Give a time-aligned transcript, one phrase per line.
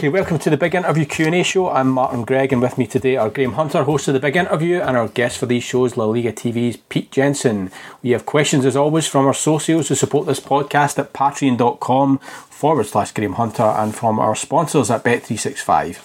[0.00, 1.68] Okay, welcome to the Big Interview Q&A show.
[1.68, 4.80] I'm Martin Gregg and with me today are Graham Hunter, host of the Big Interview,
[4.80, 7.70] and our guest for these shows, La Liga TV's Pete Jenson.
[8.02, 12.86] We have questions as always from our socios who support this podcast at patreon.com forward
[12.86, 15.96] slash Graham Hunter and from our sponsors at Bet365.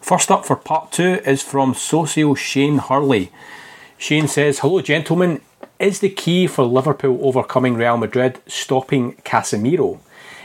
[0.00, 3.30] First up for part two is from socio Shane Hurley.
[3.98, 5.42] Shane says, Hello gentlemen,
[5.78, 10.00] is the key for Liverpool overcoming Real Madrid stopping Casemiro?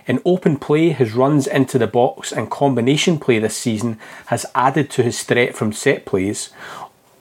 [0.06, 4.90] In open play, his runs into the box and combination play this season has added
[4.92, 6.50] to his threat from set plays.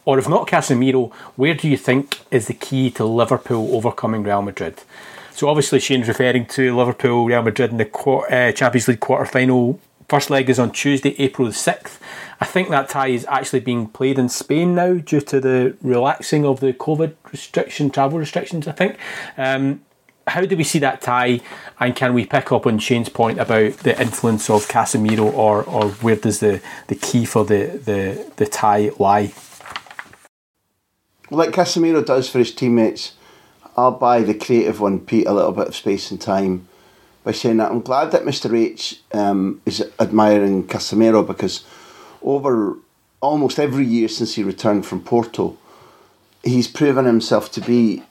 [0.04, 4.42] Or if not Casemiro, where do you think is the key to Liverpool overcoming Real
[4.42, 4.82] Madrid?
[5.32, 9.26] So obviously Shane's referring to Liverpool, Real Madrid in the quar- uh, Champions League quarter
[9.26, 9.80] final.
[10.08, 11.98] First leg is on Tuesday, April the 6th.
[12.40, 16.44] I think that tie is actually being played in Spain now due to the relaxing
[16.44, 18.98] of the COVID restriction, travel restrictions, I think.
[19.38, 19.82] Um,
[20.26, 21.40] how do we see that tie,
[21.80, 25.88] and can we pick up on Shane's point about the influence of Casemiro, or, or
[25.88, 29.32] where does the, the key for the, the, the tie lie?
[31.30, 33.14] Like Casemiro does for his teammates,
[33.76, 36.68] I'll buy the creative one, Pete, a little bit of space and time
[37.24, 38.56] by saying that I'm glad that Mr.
[38.56, 41.64] H um, is admiring Casemiro because
[42.20, 42.76] over
[43.20, 45.56] almost every year since he returned from Porto,
[46.42, 48.02] he's proven himself to be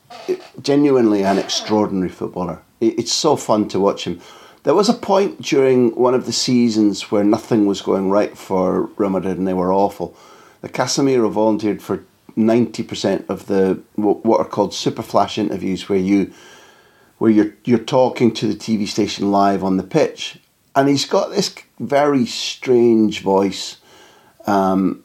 [0.61, 2.61] genuinely an extraordinary footballer.
[2.79, 4.19] It's so fun to watch him.
[4.63, 8.83] There was a point during one of the seasons where nothing was going right for
[8.97, 10.15] Real Madrid and they were awful.
[10.61, 12.03] The Casemiro volunteered for
[12.37, 16.31] 90% of the what are called super flash interviews where you
[17.17, 20.39] where you're you're talking to the TV station live on the pitch
[20.75, 23.77] and he's got this very strange voice
[24.45, 25.03] um,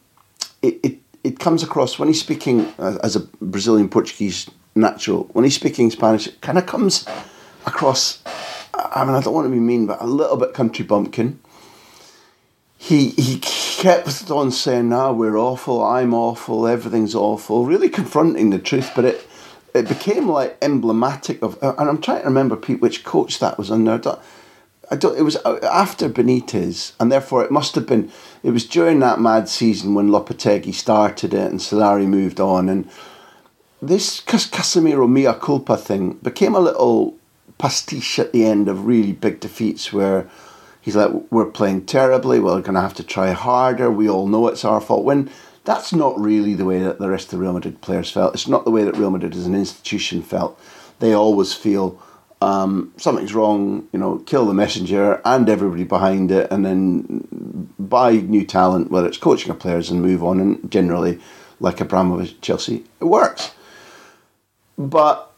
[0.63, 5.55] it, it it comes across when he's speaking as a Brazilian Portuguese natural when he's
[5.55, 7.07] speaking Spanish it kind of comes
[7.67, 8.23] across
[8.75, 11.41] I mean I don't want to be mean but a little bit country bumpkin
[12.79, 15.83] he he kept on saying, "No, we're awful.
[15.83, 16.67] I'm awful.
[16.67, 19.27] Everything's awful." Really confronting the truth, but it
[19.75, 21.59] it became like emblematic of.
[21.63, 23.93] And I'm trying to remember Pete which coach that was under.
[23.93, 24.19] I don't,
[24.91, 25.19] I don't.
[25.19, 28.11] It was uh, after Benitez, and therefore it must have been.
[28.43, 32.89] It was during that mad season when Lopetegui started it and Solari moved on, and
[33.83, 37.17] this Casemiro mea culpa thing became a little
[37.59, 40.29] pastiche at the end of really big defeats where
[40.87, 42.39] He's like, we're playing terribly.
[42.39, 43.91] We're going to have to try harder.
[43.91, 45.05] We all know it's our fault.
[45.05, 45.29] When
[45.65, 48.35] that's not really the way that the rest of the Real Madrid players felt.
[48.35, 50.57] It's not the way that Real Madrid as an institution felt.
[51.01, 52.01] They always feel
[52.41, 53.89] um, something's wrong.
[53.93, 57.27] You know, kill the messenger and everybody behind it, and then
[57.81, 60.39] buy new talent, whether it's coaching or players, and move on.
[60.39, 61.19] And generally,
[61.59, 63.56] like Abramovich, Chelsea, it works.
[64.79, 65.33] But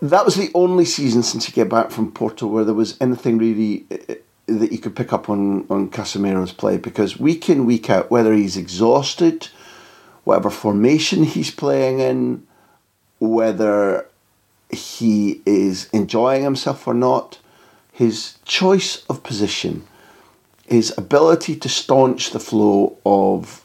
[0.00, 3.38] that was the only season since he came back from Porto where there was anything
[3.38, 4.14] really eh, eh,
[4.46, 8.32] that you could pick up on, on Casemiro's play because week in, week out, whether
[8.34, 9.48] he's exhausted,
[10.24, 12.46] whatever formation he's playing in,
[13.20, 14.06] whether
[14.70, 17.38] he is enjoying himself or not,
[17.92, 19.86] his choice of position,
[20.66, 23.64] his ability to staunch the flow of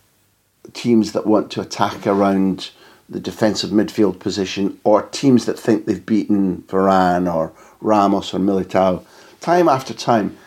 [0.73, 2.69] teams that want to attack around
[3.09, 9.03] the defensive midfield position or teams that think they've beaten Varane or Ramos or Militao,
[9.39, 10.37] time after time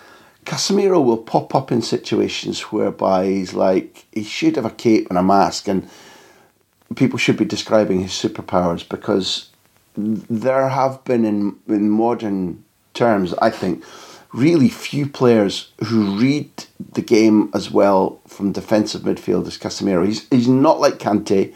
[0.44, 5.18] Casemiro will pop up in situations whereby he's like he should have a cape and
[5.18, 5.88] a mask, and
[6.96, 9.50] people should be describing his superpowers because
[9.96, 12.64] there have been in in modern
[12.94, 13.84] terms, I think,
[14.32, 16.50] really few players who read
[16.94, 20.06] the game as well from defensive midfield as Casemiro.
[20.06, 21.54] He's, he's not like Kante,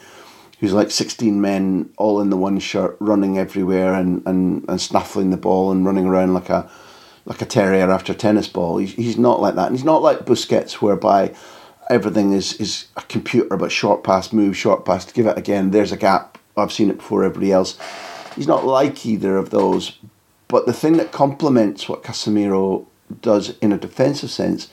[0.64, 5.28] who's like 16 men all in the one shirt, running everywhere and, and, and snuffling
[5.28, 6.70] the ball and running around like a
[7.26, 8.78] like a terrier after a tennis ball.
[8.78, 9.66] He's, he's not like that.
[9.66, 11.34] And he's not like Busquets, whereby
[11.90, 15.70] everything is, is a computer, but short pass, move, short pass, give it again.
[15.70, 16.38] There's a gap.
[16.56, 17.78] I've seen it before everybody else.
[18.34, 19.99] He's not like either of those.
[20.49, 22.87] But the thing that complements what Casemiro
[23.20, 24.69] does in a defensive sense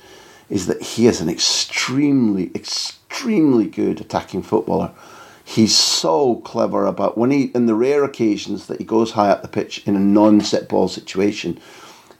[0.49, 4.93] is that he is an extremely, extremely good attacking footballer.
[5.43, 9.41] He's so clever about when he, in the rare occasions that he goes high up
[9.41, 11.59] the pitch in a non set ball situation,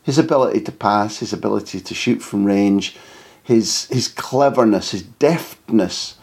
[0.04, 2.98] his ability to pass, his ability to shoot from range,
[3.44, 6.18] his his cleverness, his deftness,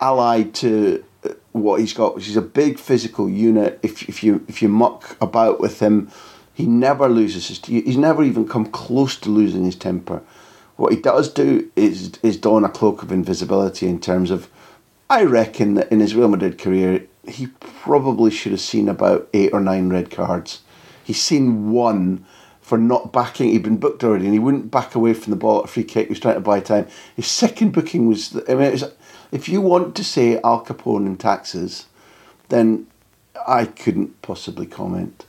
[0.00, 3.78] allied to uh, what he's got, which is a big physical unit.
[3.82, 6.10] If if you if you muck about with him,
[6.54, 7.64] he never loses his.
[7.64, 10.22] He's never even come close to losing his temper.
[10.76, 14.48] What he does do is is don a cloak of invisibility in terms of.
[15.08, 19.52] I reckon that in his Real Madrid career, he probably should have seen about eight
[19.52, 20.62] or nine red cards.
[21.04, 22.24] He's seen one
[22.60, 23.50] for not backing.
[23.50, 25.84] He'd been booked already, and he wouldn't back away from the ball at a free
[25.84, 26.08] kick.
[26.08, 26.88] He was trying to buy time.
[27.14, 28.36] His second booking was.
[28.48, 28.92] I mean, was,
[29.30, 31.86] if you want to say Al Capone and taxes,
[32.48, 32.88] then
[33.46, 35.26] I couldn't possibly comment.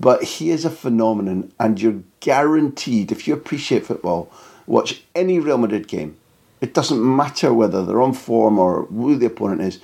[0.00, 4.30] But he is a phenomenon, and you're guaranteed, if you appreciate football,
[4.66, 6.16] watch any Real Madrid game.
[6.60, 9.80] It doesn't matter whether they're on form or who the opponent is.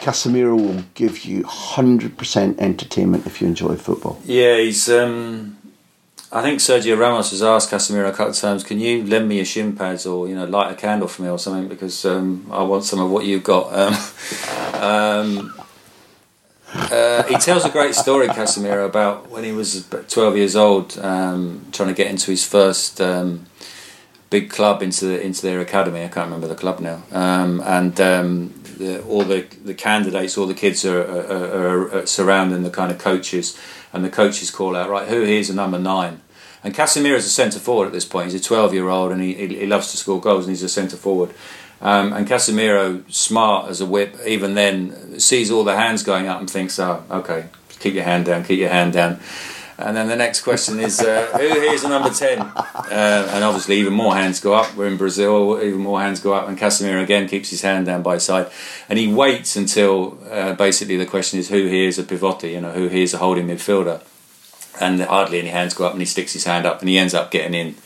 [0.00, 4.20] Casemiro will give you 100% entertainment if you enjoy football.
[4.24, 4.88] Yeah, he's.
[4.88, 5.56] Um,
[6.30, 9.36] I think Sergio Ramos has asked Casemiro a couple of times, "Can you lend me
[9.36, 12.46] your shin pads or you know light a candle for me or something because um,
[12.50, 13.72] I want some of what you've got."
[14.78, 15.54] Um, um,
[16.72, 21.66] uh, he tells a great story, Casemiro, about when he was 12 years old, um,
[21.72, 23.46] trying to get into his first um,
[24.30, 26.04] big club into the, into their academy.
[26.04, 30.46] I can't remember the club now, um, and um, the, all the the candidates, all
[30.46, 33.58] the kids are, are, are, surrounding the kind of coaches,
[33.92, 36.22] and the coaches call out, right, who here's a number nine.
[36.64, 38.32] And Casemiro is a centre forward at this point.
[38.32, 40.68] He's a 12 year old and he, he loves to score goals and he's a
[40.68, 41.32] centre forward.
[41.80, 46.40] Um, and Casemiro, smart as a whip, even then sees all the hands going up
[46.40, 47.46] and thinks, "Oh, okay,
[47.78, 49.20] keep your hand down, keep your hand down."
[49.80, 52.40] And then the next question is, uh, who here's the number ten?
[52.40, 54.74] Uh, and obviously, even more hands go up.
[54.74, 58.02] We're in Brazil, even more hands go up, and Casemiro again keeps his hand down
[58.02, 58.50] by his side,
[58.88, 62.42] and he waits until uh, basically the question is, who here's a pivote?
[62.42, 64.02] You know, who here's a holding midfielder?
[64.80, 67.14] And hardly any hands go up, and he sticks his hand up, and he ends
[67.14, 67.76] up getting in.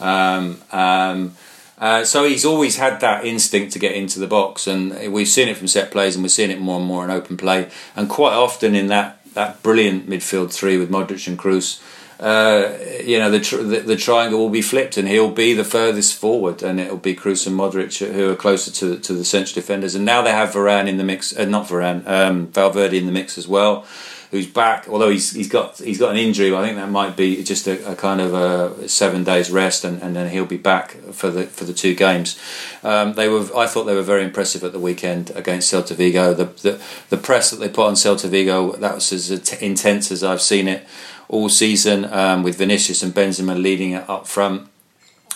[0.00, 1.36] Um, um,
[1.78, 5.48] uh, so he's always had that instinct to get into the box, and we've seen
[5.48, 7.68] it from set plays, and we're seeing it more and more in open play.
[7.94, 11.80] And quite often in that that brilliant midfield three with Modric and Kroos,
[12.18, 15.64] uh, you know the, tr- the, the triangle will be flipped, and he'll be the
[15.64, 19.54] furthest forward, and it'll be Kroos and Modric who are closer to to the central
[19.54, 19.94] defenders.
[19.94, 23.12] And now they have Varane in the mix, uh, not Varane, um, Valverde in the
[23.12, 23.86] mix as well
[24.30, 24.88] who's back.
[24.88, 27.92] Although he's he's got he's got an injury, I think that might be just a,
[27.92, 31.44] a kind of a seven days rest, and, and then he'll be back for the
[31.44, 32.38] for the two games.
[32.82, 36.34] Um, they were I thought they were very impressive at the weekend against Celta Vigo.
[36.34, 39.30] The the, the press that they put on Celta Vigo that was as
[39.60, 40.86] intense as I've seen it
[41.28, 44.68] all season, um, with Vinicius and Benzema leading it up front.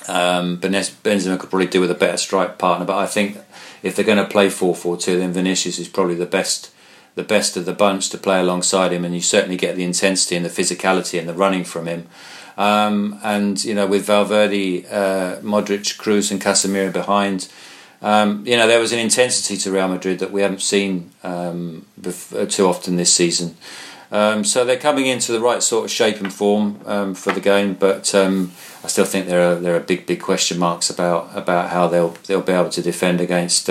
[0.09, 3.39] Um, Benzema could probably do with a better strike partner, but I think
[3.83, 6.71] if they're going to play 4 4 2, then Vinicius is probably the best
[7.15, 10.37] the best of the bunch to play alongside him, and you certainly get the intensity
[10.37, 12.07] and the physicality and the running from him.
[12.57, 17.49] Um, and you know, with Valverde, uh, Modric, Kroos, and Casemiro behind,
[18.03, 21.87] um, you know, there was an intensity to Real Madrid that we haven't seen um,
[22.01, 23.57] before, too often this season.
[24.13, 27.41] Um, so they're coming into the right sort of shape and form um, for the
[27.41, 28.51] game, but um,
[28.83, 32.17] I still think there are there are big big question marks about about how they'll
[32.27, 33.71] they'll be able to defend against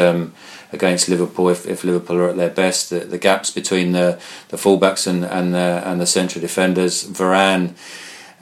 [0.71, 2.89] against Liverpool if, if Liverpool are at their best.
[2.89, 7.03] The, the gaps between the the fullbacks and and the and the central defenders.
[7.05, 7.75] Varane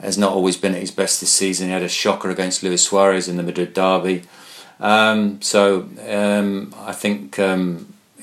[0.00, 1.66] has not always been at his best this season.
[1.66, 4.22] He had a shocker against Luis Suarez in the Madrid derby.
[4.78, 7.38] Um, so um, I think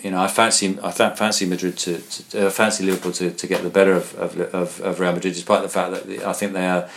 [0.06, 3.64] you know, I fancy I fancy Madrid to, to uh, fancy Liverpool to, to get
[3.64, 6.88] the better of, of, of Real Madrid, despite the fact that I think they are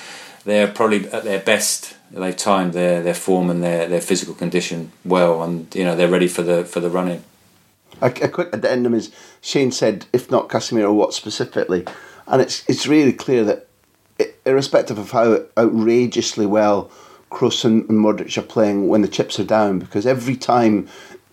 [0.45, 1.95] they are probably at their best.
[2.11, 6.09] They've timed their, their form and their, their physical condition well, and you know they're
[6.09, 7.23] ready for the for the running.
[8.01, 9.11] A, a quick addendum is
[9.41, 11.85] Shane said, if not Casemiro, what specifically?
[12.27, 13.69] And it's it's really clear that,
[14.47, 16.91] irrespective of how outrageously well
[17.31, 20.89] Kroos and Modric are playing when the chips are down, because every time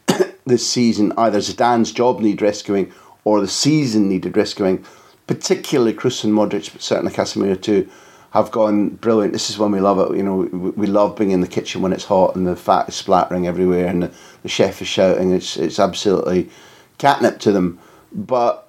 [0.46, 2.92] this season either Zidane's job needed rescuing
[3.24, 4.86] or the season needed rescuing,
[5.28, 7.90] particularly Kroos and Modric, but certainly Casemiro too,
[8.36, 9.32] have gone brilliant.
[9.32, 10.18] This is when we love it.
[10.18, 12.90] You know, we, we love being in the kitchen when it's hot and the fat
[12.90, 14.12] is splattering everywhere and the,
[14.44, 15.32] the chef is shouting.
[15.32, 16.50] It's it's absolutely
[16.98, 17.80] catnip to them.
[18.12, 18.68] But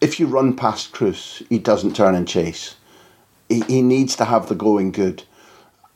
[0.00, 2.74] if you run past Kroos, he doesn't turn and chase.
[3.48, 5.22] He, he needs to have the going good.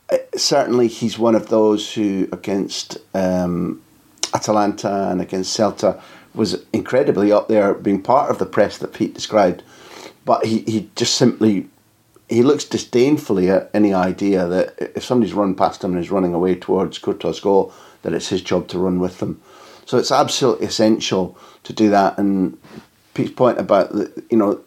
[0.09, 3.81] Uh, certainly, he's one of those who, against um,
[4.33, 6.01] Atalanta and against Celta,
[6.33, 9.63] was incredibly up there, being part of the press that Pete described.
[10.23, 11.67] But he, he just simply
[12.31, 16.33] he looks disdainfully at any idea that if somebody's run past him and is running
[16.33, 17.73] away towards Courtois' goal,
[18.03, 19.41] that it's his job to run with them.
[19.85, 22.17] So it's absolutely essential to do that.
[22.17, 22.57] And
[23.13, 23.93] Pete's point about
[24.29, 24.61] you know,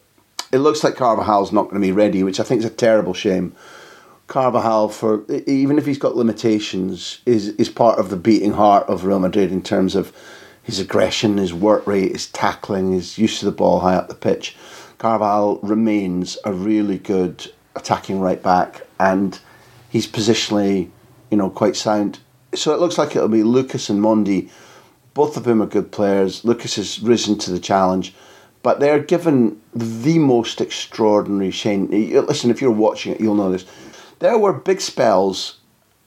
[0.53, 3.15] it looks like Carvajal's not going to be ready, which I think is a terrible
[3.15, 3.57] shame.
[4.27, 9.05] Carvajal, for even if he's got limitations, is is part of the beating heart of
[9.07, 10.13] Real Madrid in terms of
[10.63, 14.15] his aggression, his work rate, his tackling, his use of the ball high up the
[14.15, 14.55] pitch.
[14.99, 19.39] Carvajal remains a really good attacking right back, and
[19.91, 20.91] he's positionally,
[21.31, 22.19] you know, quite sound.
[22.55, 24.51] So it looks like it'll be Lucas and Mendy.
[25.15, 26.45] Both of them are good players.
[26.45, 28.15] Lucas has risen to the challenge,
[28.63, 31.89] but they're given the most extraordinary Shane.
[32.27, 33.67] Listen, if you're watching it, you'll know this.
[34.19, 35.59] There were big spells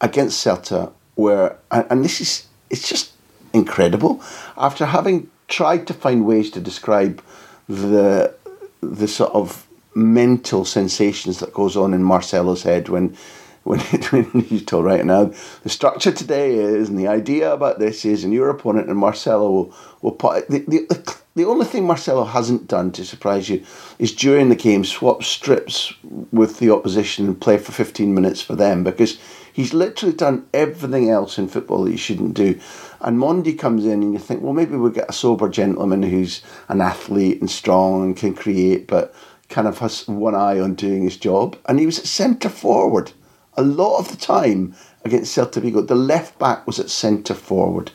[0.01, 3.11] against Celta where, and this is, it's just
[3.53, 4.21] incredible.
[4.57, 7.21] After having tried to find ways to describe
[7.67, 8.33] the
[8.81, 9.66] the sort of
[9.97, 13.15] mental sensations that goes on in Marcelo's head when
[13.63, 13.79] when,
[14.11, 15.25] when he's told right now
[15.63, 19.51] the structure today is and the idea about this is and your opponent and Marcelo
[19.51, 23.63] will, will put the, the, the only thing Marcelo hasn't done to surprise you
[23.99, 25.93] is during the game swap strips
[26.31, 29.19] with the opposition and play for 15 minutes for them because
[29.51, 32.59] he's literally done everything else in football that he shouldn't do.
[33.01, 36.41] And Mendy comes in and you think well maybe we'll get a sober gentleman who's
[36.69, 39.13] an athlete and strong and can create but
[39.49, 43.11] kind of has one eye on doing his job, and he was at centre forward
[43.57, 45.81] a lot of the time against Celta Vigo.
[45.81, 47.91] The left back was at centre forward,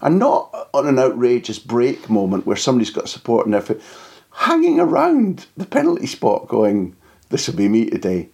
[0.00, 3.80] and not on an outrageous break moment where somebody's got support and effort,
[4.32, 6.96] hanging around the penalty spot, going,
[7.28, 8.30] "This will be me today,"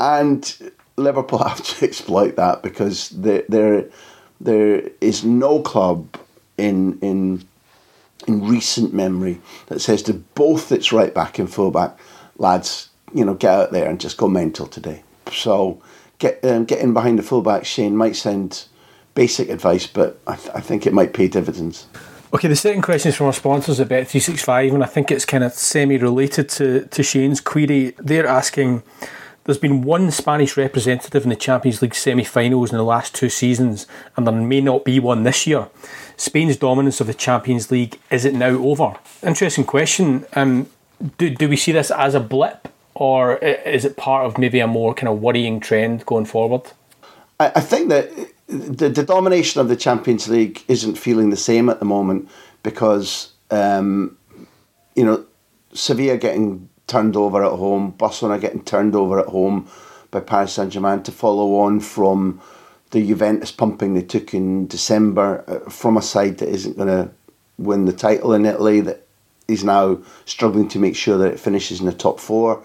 [0.00, 3.86] and Liverpool have to exploit that because there there
[4.40, 6.06] there is no club
[6.56, 7.44] in in
[8.26, 11.98] in recent memory that says to both its right back and full back,
[12.38, 15.02] lads, you know, get out there and just go mental today.
[15.32, 15.80] So
[16.18, 18.64] get um, getting behind the fullback Shane, might sound
[19.14, 21.86] basic advice, but I, th- I think it might pay dividends.
[22.32, 25.44] Okay, the second question is from our sponsors at Bet365, and I think it's kind
[25.44, 27.94] of semi related to, to Shane's query.
[27.98, 28.82] They're asking
[29.44, 33.28] there's been one Spanish representative in the Champions League semi finals in the last two
[33.28, 33.86] seasons,
[34.16, 35.68] and there may not be one this year.
[36.16, 38.96] Spain's dominance of the Champions League, is it now over?
[39.22, 40.24] Interesting question.
[40.34, 40.68] Um,
[41.18, 44.66] do, do we see this as a blip, or is it part of maybe a
[44.66, 46.62] more kind of worrying trend going forward?
[47.40, 48.10] I, I think that
[48.46, 52.28] the, the domination of the Champions League isn't feeling the same at the moment
[52.62, 54.16] because, um,
[54.94, 55.24] you know,
[55.72, 59.68] Sevilla getting turned over at home, Barcelona getting turned over at home
[60.10, 62.40] by Paris Saint Germain to follow on from
[62.90, 67.10] the Juventus pumping they took in December uh, from a side that isn't going to
[67.58, 69.03] win the title in Italy, that
[69.48, 72.64] is now struggling to make sure that it finishes in the top four.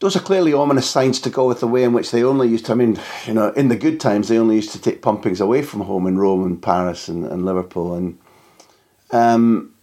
[0.00, 2.66] Those are clearly ominous signs to go with the way in which they only used
[2.66, 2.72] to.
[2.72, 5.60] I mean, you know, in the good times, they only used to take pumpings away
[5.62, 7.94] from home in Rome and Paris and, and Liverpool.
[7.94, 8.18] And
[9.10, 9.74] um,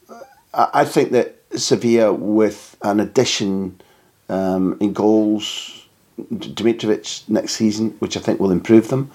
[0.54, 3.80] I think that Sevilla, with an addition
[4.28, 5.86] um, in goals,
[6.20, 9.12] Dmitrović next season, which I think will improve them,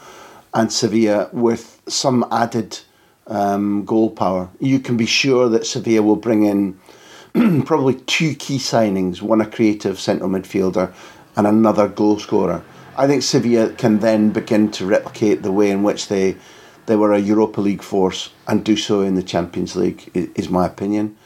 [0.54, 2.78] and Sevilla with some added
[3.26, 4.48] um, goal power.
[4.60, 6.78] You can be sure that Sevilla will bring in
[7.64, 10.92] probably two key signings one a creative central midfielder
[11.36, 12.62] and another goal scorer.
[12.96, 16.36] I think Sevilla can then begin to replicate the way in which they
[16.86, 20.66] they were a Europa League force and do so in the Champions League, is my
[20.66, 21.16] opinion.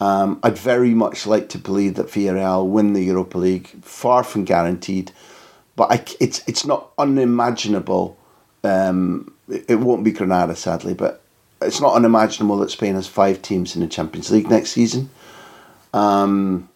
[0.00, 4.44] Um, I'd very much like to believe that Villarreal win the Europa League, far from
[4.44, 5.12] guaranteed,
[5.76, 8.16] but I, it's it's not unimaginable.
[8.64, 11.22] Um, it won't be Granada, sadly, but
[11.64, 15.10] it's not unimaginable that Spain has five teams in the Champions League next season.
[15.92, 16.68] Um,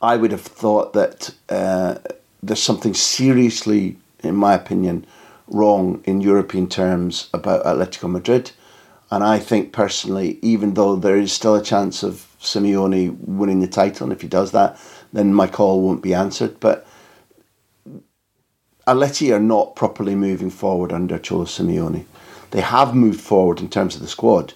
[0.00, 1.98] I would have thought that uh,
[2.42, 5.06] there's something seriously, in my opinion,
[5.46, 8.52] wrong in European terms about Atletico Madrid.
[9.10, 13.68] And I think personally, even though there is still a chance of Simeone winning the
[13.68, 14.80] title, and if he does that,
[15.12, 16.58] then my call won't be answered.
[16.60, 16.86] But
[18.86, 22.06] Atleti are not properly moving forward under Cholo Simeone.
[22.52, 24.54] They have moved forward in terms of the squad.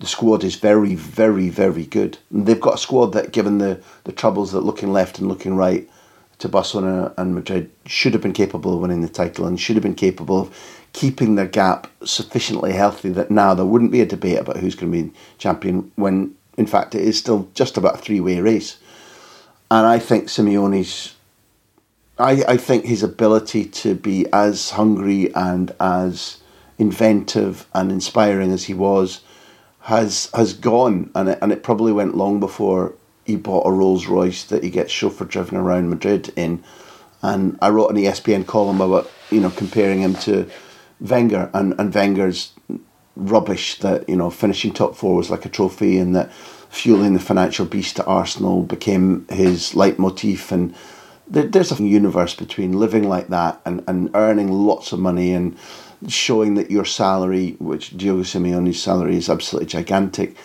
[0.00, 2.18] The squad is very, very, very good.
[2.30, 5.54] And they've got a squad that, given the, the troubles that looking left and looking
[5.56, 5.88] right,
[6.38, 9.82] to Barcelona and Madrid should have been capable of winning the title and should have
[9.82, 10.56] been capable of
[10.92, 14.90] keeping their gap sufficiently healthy that now there wouldn't be a debate about who's going
[14.92, 18.78] to be champion when in fact it is still just about a three-way race.
[19.70, 21.16] And I think Simeone's
[22.20, 26.38] I, I think his ability to be as hungry and as
[26.78, 29.20] inventive and inspiring as he was
[29.80, 31.10] has has gone.
[31.14, 32.94] And it, and it probably went long before
[33.24, 36.62] he bought a Rolls Royce that he gets chauffeur driven around Madrid in.
[37.20, 40.48] And I wrote an ESPN column about you know comparing him to
[41.00, 41.50] Wenger.
[41.52, 42.52] And, and Wenger's
[43.16, 46.32] rubbish that you know finishing top four was like a trophy and that
[46.70, 50.52] fueling the financial beast at Arsenal became his leitmotif.
[50.52, 50.74] And
[51.26, 55.56] there, there's a universe between living like that and, and earning lots of money and
[56.06, 60.36] showing that your salary, which Diego Simeone's salary is absolutely gigantic,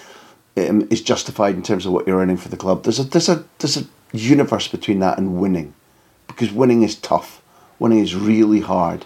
[0.57, 2.83] um, is justified in terms of what you're earning for the club.
[2.83, 5.73] There's a there's a there's a universe between that and winning,
[6.27, 7.41] because winning is tough,
[7.79, 9.05] winning is really hard,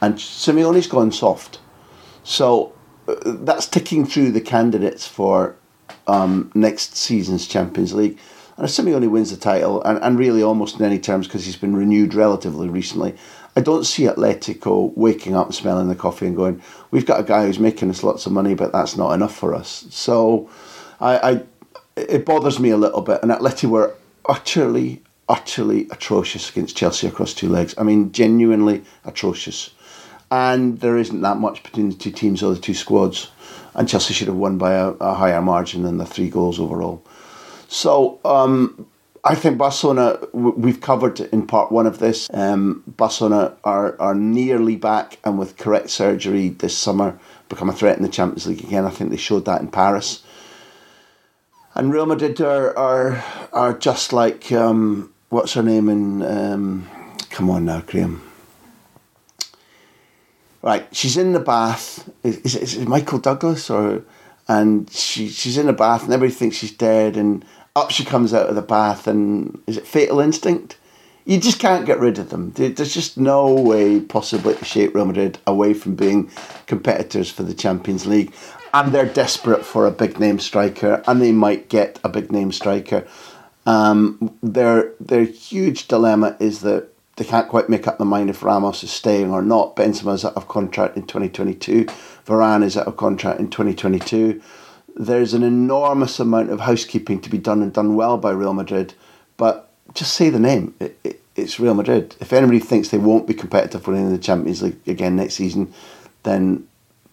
[0.00, 1.60] and Simeone's gone soft,
[2.22, 2.72] so
[3.08, 5.56] uh, that's ticking through the candidates for
[6.06, 8.18] um, next season's Champions League.
[8.56, 11.56] And if Simeone wins the title, and, and really almost in any terms because he's
[11.56, 13.16] been renewed relatively recently,
[13.56, 17.46] I don't see Atletico waking up, smelling the coffee, and going, "We've got a guy
[17.46, 20.48] who's making us lots of money, but that's not enough for us." So,
[21.00, 21.42] I, I
[21.96, 23.22] it bothers me a little bit.
[23.22, 23.94] And Atleti were
[24.26, 27.74] utterly, utterly atrocious against Chelsea across two legs.
[27.78, 29.70] I mean, genuinely atrocious.
[30.30, 33.30] And there isn't that much between the two teams or the two squads.
[33.74, 37.04] And Chelsea should have won by a, a higher margin than the three goals overall.
[37.68, 38.86] So um,
[39.26, 42.28] I think Barcelona, we've covered in part one of this.
[42.34, 47.96] Um, Barcelona are, are nearly back and with correct surgery this summer become a threat
[47.96, 48.84] in the Champions League again.
[48.84, 50.22] I think they showed that in Paris.
[51.74, 56.90] And Real Madrid are are, are just like, um, what's her name in, um,
[57.30, 58.22] come on now, Graham.
[60.60, 62.08] Right, she's in the bath.
[62.22, 64.04] Is, is, it, Michael Douglas or
[64.46, 67.44] and she she's in the bath and everybody thinks she's dead and
[67.76, 70.78] up she comes out of the bath and is it fatal instinct
[71.26, 75.06] you just can't get rid of them there's just no way possibly to shape Real
[75.06, 76.30] Madrid away from being
[76.66, 78.32] competitors for the Champions League
[78.72, 82.52] and they're desperate for a big name striker and they might get a big name
[82.52, 83.06] striker
[83.66, 88.42] um, their their huge dilemma is that they can't quite make up their mind if
[88.42, 89.76] Ramos is staying or not.
[89.76, 91.84] Benzema's out of contract in 2022.
[92.26, 94.42] Varane is out of contract in 2022.
[94.96, 98.94] There's an enormous amount of housekeeping to be done and done well by Real Madrid,
[99.36, 100.74] but just say the name.
[100.78, 102.14] It, it, it's Real Madrid.
[102.20, 105.72] If anybody thinks they won't be competitive winning the Champions League again next season,
[106.22, 106.68] then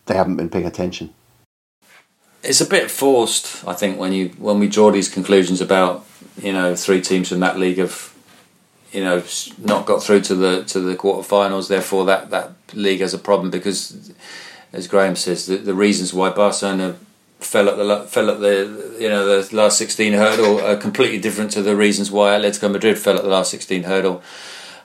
[0.06, 1.14] they haven't been paying attention.
[2.44, 6.06] It's a bit forced, I think, when you when we draw these conclusions about
[6.42, 8.14] you know three teams from that league have
[8.92, 9.24] you know
[9.60, 11.68] not got through to the to the quarterfinals.
[11.68, 14.12] Therefore, that that league has a problem because,
[14.74, 16.98] as Graham says, the, the reasons why Barcelona
[17.42, 21.52] fell at the fell at the you know the last sixteen hurdle are completely different
[21.52, 24.22] to the reasons why Atletico Madrid fell at the last sixteen hurdle.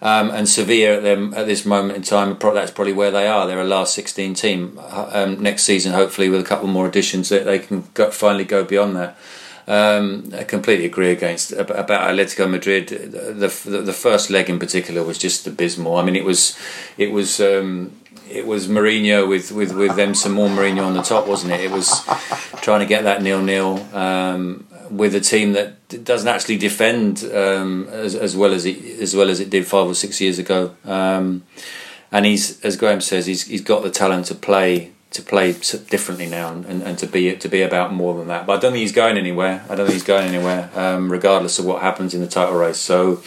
[0.02, 3.46] Um, and Sevilla at them at this moment in time, that's probably where they are.
[3.46, 4.78] They're a last sixteen team.
[4.78, 8.62] Um, next season, hopefully, with a couple more additions, that they can go, finally go
[8.62, 9.16] beyond that.
[9.68, 12.88] Um, I completely agree against about Atletico Madrid.
[12.88, 15.96] The, the, the first leg in particular was just abysmal.
[15.96, 16.56] I mean, it was
[16.98, 17.92] it was um,
[18.30, 21.60] it was Mourinho with, with, with them some more Mourinho on the top, wasn't it?
[21.60, 22.04] It was
[22.62, 27.88] trying to get that nil nil um, with a team that doesn't actually defend um,
[27.90, 30.74] as, as well as it as well as it did five or six years ago.
[30.84, 31.44] Um,
[32.12, 36.26] and he's, as Graham says, he's he's got the talent to play to play differently
[36.26, 38.46] now and, and to be to be about more than that.
[38.46, 39.64] But I don't think he's going anywhere.
[39.68, 42.78] I don't think he's going anywhere, um, regardless of what happens in the title race.
[42.78, 43.22] So,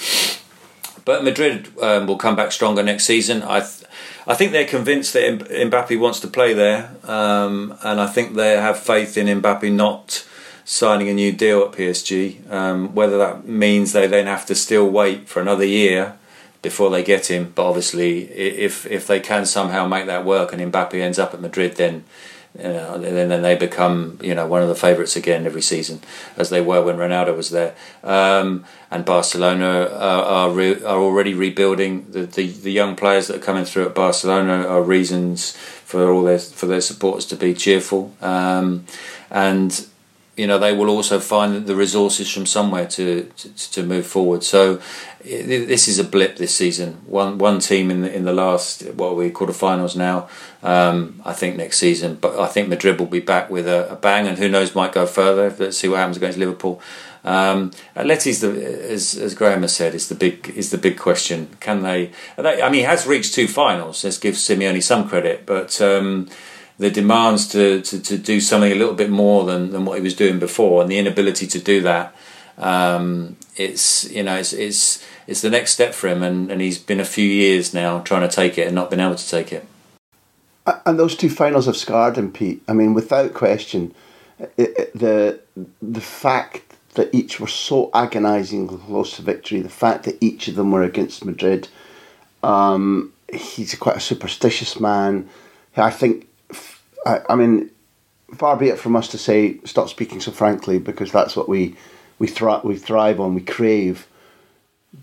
[1.06, 3.44] but Madrid um, will come back stronger next season.
[3.44, 3.62] I.
[3.62, 3.86] Th-
[4.30, 8.52] I think they're convinced that Mbappe wants to play there, um, and I think they
[8.52, 10.24] have faith in Mbappe not
[10.64, 12.48] signing a new deal at PSG.
[12.52, 16.16] Um, whether that means they then have to still wait for another year
[16.62, 17.54] before they get him.
[17.56, 21.42] But obviously, if if they can somehow make that work and Mbappe ends up at
[21.42, 22.04] Madrid, then
[22.58, 26.02] you know, then, then they become you know one of the favourites again every season,
[26.36, 27.76] as they were when Ronaldo was there.
[28.04, 32.12] Um, and Barcelona are are, re- are already rebuilding.
[32.12, 36.24] The, the, the young players that are coming through at Barcelona are reasons for all
[36.24, 38.14] their for their supporters to be cheerful.
[38.22, 38.86] Um,
[39.30, 39.86] and
[40.40, 44.42] you know they will also find the resources from somewhere to, to, to move forward.
[44.42, 44.80] So
[45.22, 46.94] this is a blip this season.
[47.06, 50.30] One one team in the in the last what are we quarterfinals now.
[50.64, 53.96] Um, I think next season, but I think Madrid will be back with a, a,
[53.98, 55.54] bang, and who knows might go further.
[55.60, 56.82] Let's see what happens against Liverpool.
[57.26, 58.50] Um, Letty's the
[58.90, 61.50] as, as Graham has said is the big is the big question.
[61.60, 62.62] Can they, they?
[62.62, 64.06] I mean, he has reached two finals.
[64.06, 66.30] Let's give Simeone some credit, but um,
[66.80, 70.04] the demands to, to, to do something a little bit more than, than what he
[70.04, 72.16] was doing before, and the inability to do that.
[72.58, 76.78] Um, it's you know it's, it's it's the next step for him, and, and he's
[76.78, 79.54] been a few years now trying to take it and not been able to take
[79.54, 79.68] it.
[80.86, 82.62] And those two finals have scarred him, Pete.
[82.68, 83.94] I mean, without question,
[84.58, 85.40] it, it, the
[85.82, 90.56] the fact that each were so agonisingly close to victory, the fact that each of
[90.56, 91.68] them were against Madrid,
[92.42, 95.30] um, he's quite a superstitious man.
[95.78, 96.28] I think,
[97.06, 97.72] I, I mean,
[98.36, 101.76] far be it from us to say stop speaking so frankly because that's what we
[102.20, 104.08] we thrive we thrive on, we crave.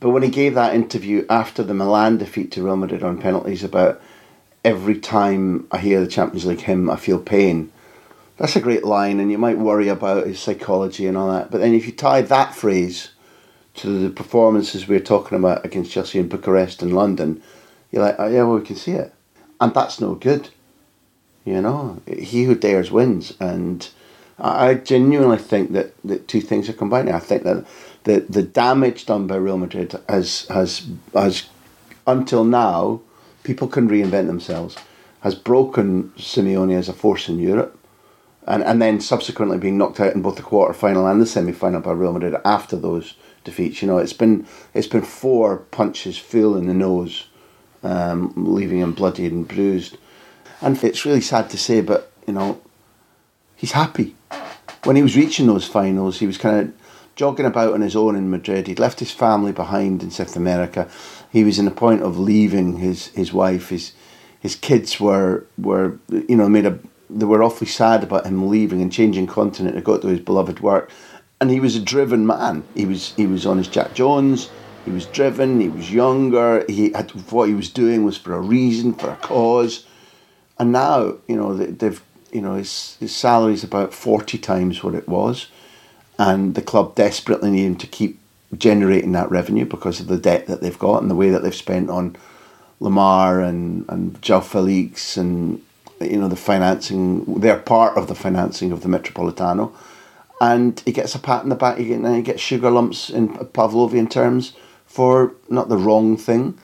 [0.00, 3.62] But when he gave that interview after the Milan defeat to Real Madrid on penalties
[3.62, 4.00] about
[4.64, 7.72] every time I hear the Champions League hymn, I feel pain.
[8.36, 11.50] That's a great line, and you might worry about his psychology and all that.
[11.50, 13.10] But then if you tie that phrase
[13.76, 17.42] to the performances we're talking about against Chelsea in Bucharest and London,
[17.90, 19.14] you're like, oh, yeah, well, we can see it.
[19.60, 20.50] And that's no good.
[21.46, 23.32] You know, he who dares wins.
[23.40, 23.88] And
[24.38, 27.14] I genuinely think that, that two things are combining.
[27.14, 27.64] I think that
[28.04, 31.48] the, the damage done by Real Madrid has, has, has,
[32.06, 33.00] until now,
[33.44, 34.76] people can reinvent themselves,
[35.20, 37.78] has broken Simeone as a force in Europe
[38.46, 41.52] and, and then subsequently being knocked out in both the quarter final and the semi
[41.52, 43.82] final by Real Madrid after those defeats.
[43.82, 47.26] You know, it's been it's been four punches full in the nose,
[47.82, 49.98] um, leaving him bloodied and bruised.
[50.60, 52.60] And it's really sad to say, but you know,
[53.56, 54.14] he's happy.
[54.84, 56.74] When he was reaching those finals, he was kind of
[57.16, 58.66] jogging about on his own in Madrid.
[58.66, 60.88] He'd left his family behind in South America.
[61.32, 63.70] He was in the point of leaving his, his wife.
[63.70, 63.92] His
[64.40, 68.80] his kids were were you know made a they were awfully sad about him leaving
[68.82, 70.90] and changing continent to go to his beloved work.
[71.40, 72.64] And he was a driven man.
[72.74, 74.50] He was he was on his Jack Jones.
[74.84, 75.60] He was driven.
[75.60, 76.64] He was younger.
[76.68, 79.84] He had what he was doing was for a reason, for a cause.
[80.58, 84.94] And now, you know, they've you know his his salary is about forty times what
[84.94, 85.48] it was,
[86.18, 88.18] and the club desperately need him to keep
[88.56, 91.54] generating that revenue because of the debt that they've got and the way that they've
[91.54, 92.16] spent on
[92.80, 95.62] Lemar and and João Felix and
[96.00, 97.40] you know the financing.
[97.40, 99.72] They're part of the financing of the Metropolitano,
[100.40, 101.78] and he gets a pat in the back.
[101.78, 104.52] and he gets sugar lumps in Pavlovian terms
[104.86, 106.58] for not the wrong thing,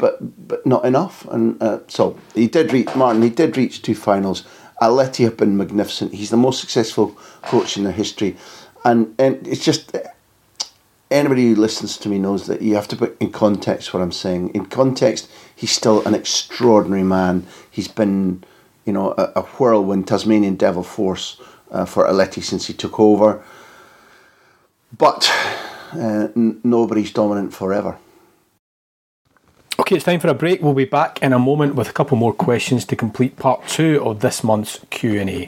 [0.00, 1.26] but but not enough.
[1.30, 3.22] And uh, so he did reach Martin.
[3.22, 4.44] He did reach two finals.
[4.82, 6.14] Atleti have been magnificent.
[6.14, 8.36] He's the most successful coach in the history,
[8.84, 9.96] and and it's just
[11.10, 14.12] anybody who listens to me knows that you have to put in context what I'm
[14.12, 14.50] saying.
[14.54, 17.46] In context, he's still an extraordinary man.
[17.70, 18.42] He's been
[18.84, 23.40] you know, a, a whirlwind Tasmanian devil force uh, for Atleti since he took over.
[24.96, 25.30] But
[25.92, 27.98] uh, n- nobody's dominant forever.
[29.80, 30.60] Okay, it's time for a break.
[30.60, 33.98] We'll be back in a moment with a couple more questions to complete part two
[34.04, 35.46] of this month's Q and A.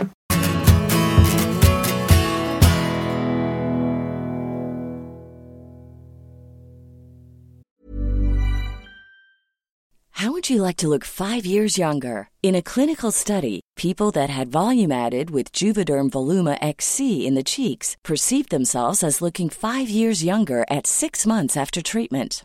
[10.12, 12.30] How would you like to look five years younger?
[12.42, 17.42] In a clinical study, people that had volume added with Juvederm Voluma XC in the
[17.42, 22.44] cheeks perceived themselves as looking five years younger at six months after treatment.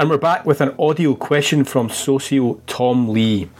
[0.00, 3.50] And we're back with an audio question from Socio Tom Lee.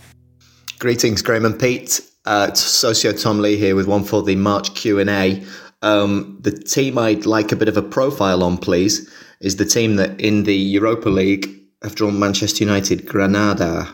[0.79, 2.01] Greetings, Graham and Pete.
[2.25, 5.45] Uh, Socio Tom Lee here with one for the March Q&A.
[5.83, 9.07] Um, the team I'd like a bit of a profile on, please,
[9.43, 11.47] is the team that in the Europa League
[11.83, 13.87] have drawn Manchester United, Granada,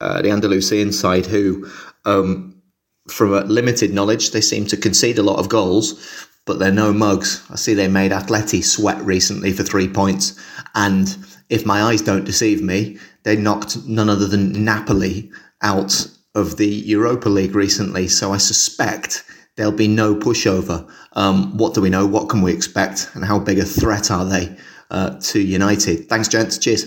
[0.00, 1.70] uh, the Andalusian side, who,
[2.04, 2.60] um,
[3.08, 6.92] from a limited knowledge, they seem to concede a lot of goals, but they're no
[6.92, 7.44] mugs.
[7.48, 10.36] I see they made Atleti sweat recently for three points,
[10.74, 11.16] and
[11.52, 16.66] if my eyes don't deceive me, they knocked none other than Napoli out of the
[16.66, 18.08] Europa League recently.
[18.08, 19.22] So I suspect
[19.56, 20.90] there'll be no pushover.
[21.12, 22.06] Um, what do we know?
[22.06, 23.10] What can we expect?
[23.12, 24.56] And how big a threat are they
[24.90, 26.08] uh, to United?
[26.08, 26.56] Thanks, gents.
[26.56, 26.86] Cheers.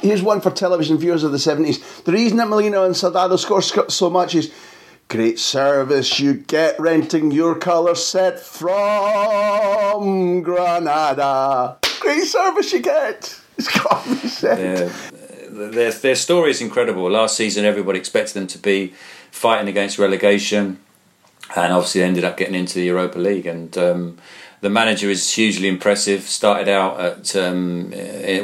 [0.00, 2.02] Here's one for television viewers of the 70s.
[2.02, 4.52] The reason that Molina and Soldado score so much is
[5.06, 11.78] great service you get renting your colour set from Granada.
[12.00, 13.40] Great service you get.
[13.58, 14.92] It's got to be said.
[15.50, 17.10] Their, their story is incredible.
[17.10, 18.94] Last season, everybody expected them to be
[19.32, 20.78] fighting against relegation,
[21.56, 23.46] and obviously they ended up getting into the Europa League.
[23.46, 24.18] And um,
[24.60, 26.22] the manager is hugely impressive.
[26.22, 27.90] Started out at um,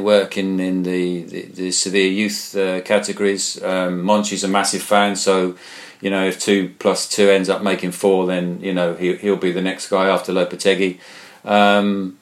[0.03, 3.63] working in the, the, the Sevilla youth uh, categories.
[3.63, 5.57] Um, Monchi's a massive fan, so
[6.01, 9.37] you know if two plus two ends up making four, then you know he, he'll
[9.37, 10.99] be the next guy after Lopetegui.
[11.45, 12.19] Um,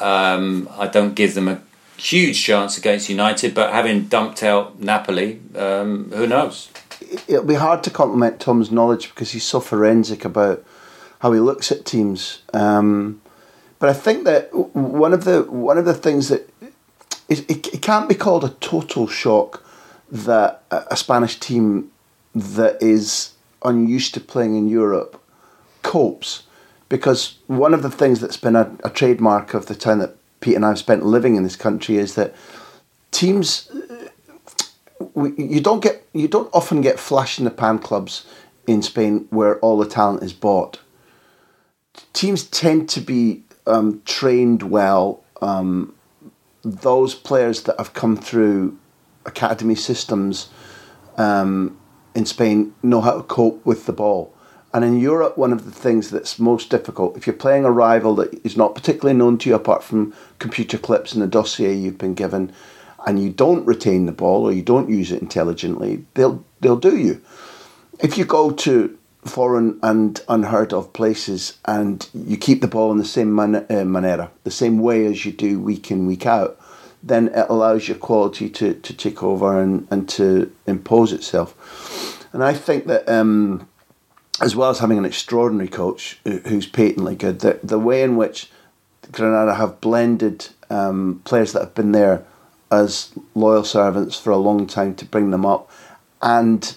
[0.00, 1.62] um, I don't give them a
[2.02, 6.68] huge chance against United, but having dumped out Napoli, um, who knows?
[7.28, 10.64] It'll be hard to compliment Tom's knowledge because he's so forensic about
[11.20, 12.42] how he looks at teams.
[12.52, 13.20] Um,
[13.78, 16.48] but I think that one of the one of the things that
[17.28, 19.64] it, it, it can't be called a total shock
[20.10, 21.90] that a Spanish team
[22.34, 23.32] that is
[23.64, 25.20] unused to playing in Europe
[25.82, 26.42] copes
[26.88, 30.56] because one of the things that's been a, a trademark of the time that Pete
[30.56, 32.34] and I have spent living in this country is that
[33.12, 33.70] teams
[35.14, 38.26] you don't get you don't often get flash in the pan clubs
[38.66, 40.80] in Spain where all the talent is bought.
[42.12, 45.22] Teams tend to be um, trained well.
[45.40, 45.94] Um,
[46.62, 48.78] those players that have come through
[49.26, 50.48] academy systems
[51.16, 51.78] um,
[52.14, 54.34] in Spain know how to cope with the ball.
[54.74, 58.14] And in Europe, one of the things that's most difficult, if you're playing a rival
[58.16, 61.98] that is not particularly known to you apart from computer clips and the dossier you've
[61.98, 62.52] been given,
[63.06, 66.96] and you don't retain the ball or you don't use it intelligently, they'll they'll do
[66.96, 67.20] you.
[68.00, 72.98] If you go to foreign and unheard of places and you keep the ball in
[72.98, 76.58] the same man, uh, manera, the same way as you do week in week out,
[77.02, 81.54] then it allows your quality to, to take over and, and to impose itself.
[82.32, 83.68] And I think that um,
[84.42, 88.50] as well as having an extraordinary coach who's patently good, the, the way in which
[89.12, 92.24] Granada have blended um, players that have been there
[92.70, 95.70] as loyal servants for a long time to bring them up
[96.20, 96.76] and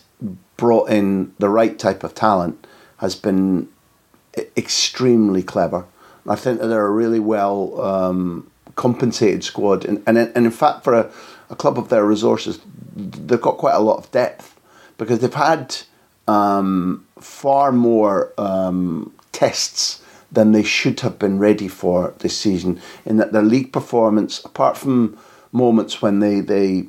[0.57, 3.67] brought in the right type of talent has been
[4.55, 5.85] extremely clever.
[6.27, 10.83] I think that they're a really well um, compensated squad, and, and and in fact,
[10.83, 11.11] for a,
[11.49, 12.59] a club of their resources,
[12.95, 14.59] they've got quite a lot of depth
[14.97, 15.77] because they've had
[16.27, 22.79] um, far more um, tests than they should have been ready for this season.
[23.05, 25.17] In that their league performance, apart from
[25.51, 26.87] moments when they they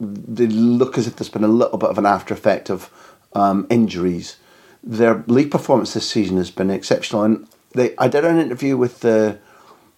[0.00, 2.90] they look as if there's been a little bit of an after effect of
[3.34, 4.36] um, injuries,
[4.82, 7.22] their league performance this season has been exceptional.
[7.22, 9.38] And they, I did an interview with the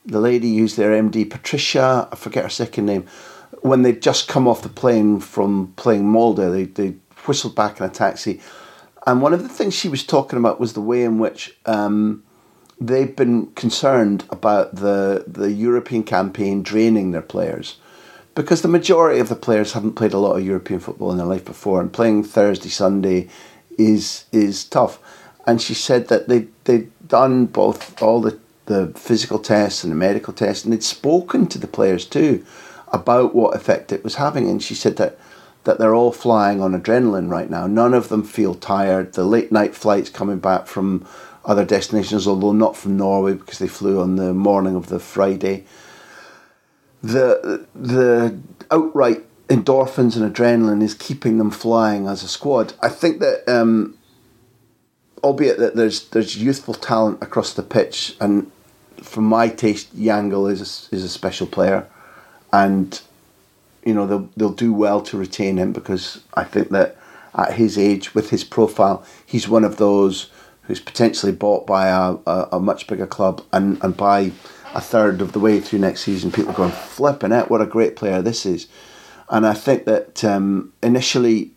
[0.05, 2.09] the lady who's their MD, Patricia.
[2.13, 3.07] I forget her second name.
[3.63, 7.87] When they'd just come off the plane from playing Molde, they they whistled back in
[7.87, 8.41] a taxi.
[9.07, 12.25] And one of the things she was talking about was the way in which um,
[12.81, 17.77] they've been concerned about the the European campaign draining their players,
[18.35, 21.27] because the majority of the players haven't played a lot of European football in their
[21.27, 23.29] life before, and playing Thursday, Sunday
[23.79, 24.99] is is tough.
[25.47, 29.97] And she said that they they'd done both all the, the physical tests and the
[29.97, 32.45] medical tests, and they'd spoken to the players too
[32.89, 34.51] about what effect it was having.
[34.51, 35.17] And she said that
[35.67, 37.67] that they're all flying on adrenaline right now.
[37.67, 39.13] None of them feel tired.
[39.13, 41.07] The late night flights coming back from
[41.45, 45.65] other destinations, although not from Norway because they flew on the morning of the Friday.
[47.03, 48.39] The the
[48.71, 52.75] outright endorphins and adrenaline is keeping them flying as a squad.
[52.81, 53.97] I think that, um,
[55.23, 58.51] albeit that there's there's youthful talent across the pitch, and
[59.03, 61.89] for my taste, Yangel is a, is a special player,
[62.53, 63.01] and
[63.87, 66.99] you know they'll they'll do well to retain him because I think that
[67.35, 70.31] at his age, with his profile, he's one of those
[70.63, 74.33] who's potentially bought by a, a, a much bigger club and, and by
[74.75, 77.49] a third of the way through next season, people going flipping it.
[77.49, 78.67] What a great player this is!
[79.31, 81.53] And I think that um, initially,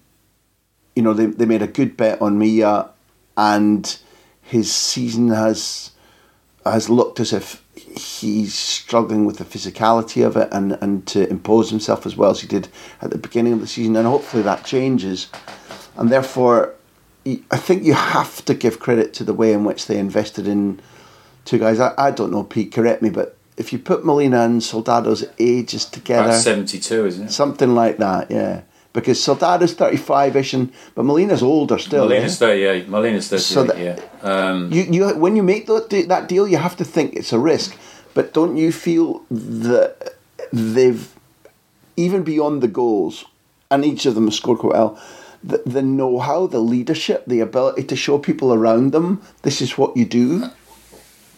[0.96, 2.90] you know, they, they made a good bet on Mia,
[3.36, 3.98] and
[4.42, 5.92] his season has
[6.64, 7.64] has looked as if
[7.98, 12.42] he's struggling with the physicality of it and, and to impose himself as well as
[12.42, 12.68] he did
[13.02, 13.96] at the beginning of the season.
[13.96, 15.28] And hopefully that changes.
[15.98, 16.76] And therefore,
[17.26, 20.80] I think you have to give credit to the way in which they invested in
[21.46, 21.80] two guys.
[21.80, 25.86] I, I don't know, Pete, correct me, but if you put Molina and Soldado's ages
[25.86, 27.32] together, About 72, isn't it?
[27.32, 28.62] something like that, yeah.
[28.92, 32.06] Because Soldado's thirty-five-ish, and but Molina's older still.
[32.06, 32.48] Molina's yeah?
[32.48, 32.90] 38.
[32.90, 34.00] Molina's 38, So that- yeah.
[34.24, 37.38] Um, You, you, when you make that, that deal, you have to think it's a
[37.40, 37.78] risk.
[38.16, 40.16] But don't you feel that
[40.52, 41.08] they've,
[41.96, 43.26] even beyond the goals,
[43.70, 45.00] and each of them has scored quite well,
[45.44, 49.78] the, the know how, the leadership, the ability to show people around them this is
[49.78, 50.50] what you do?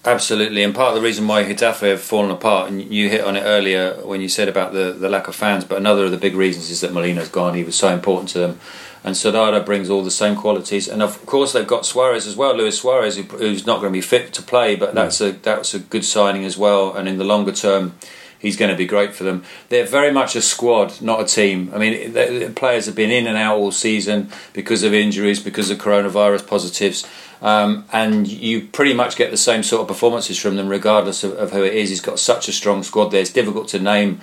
[0.03, 3.35] Absolutely, and part of the reason why Getafe have fallen apart, and you hit on
[3.35, 6.17] it earlier when you said about the, the lack of fans, but another of the
[6.17, 7.53] big reasons is that Molina's gone.
[7.53, 8.59] He was so important to them,
[9.03, 12.57] and Soldado brings all the same qualities, and of course they've got Suarez as well,
[12.57, 15.75] Luis Suarez, who, who's not going to be fit to play, but that's a that's
[15.75, 17.93] a good signing as well, and in the longer term.
[18.41, 19.43] He's going to be great for them.
[19.69, 21.71] They're very much a squad, not a team.
[21.75, 25.69] I mean, the players have been in and out all season because of injuries, because
[25.69, 27.07] of coronavirus positives.
[27.43, 31.33] Um, and you pretty much get the same sort of performances from them, regardless of,
[31.33, 31.89] of who it is.
[31.89, 33.21] He's got such a strong squad there.
[33.21, 34.21] It's difficult to name,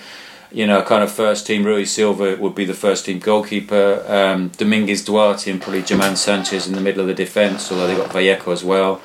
[0.50, 1.64] you know, kind of first team.
[1.64, 4.04] Rui Silva would be the first team goalkeeper.
[4.08, 7.96] Um, Domingos Duarte and probably Germán Sanchez in the middle of the defence, although they've
[7.96, 9.00] got Vallejo as well.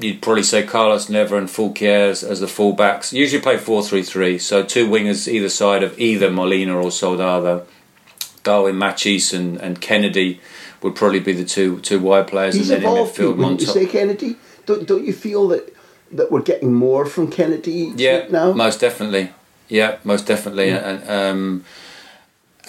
[0.00, 3.12] You'd probably say Carlos Neva and Foulquier as, as the fullbacks.
[3.12, 7.66] Usually play 4 3 3, so two wingers either side of either Molina or Soldado.
[8.42, 10.38] Darwin Machis and, and Kenedy
[10.82, 13.60] would probably be the two two wide players, He's and then in evolved, midfield, wouldn't
[13.60, 14.36] you say, Kenedy?
[14.64, 15.74] Don't, don't you feel that,
[16.12, 18.52] that we're getting more from Kenedy Yeah, now?
[18.52, 19.32] most definitely.
[19.68, 20.70] Yeah, most definitely.
[20.70, 21.64] And um,